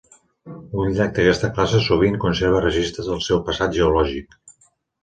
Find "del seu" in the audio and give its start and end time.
3.13-3.47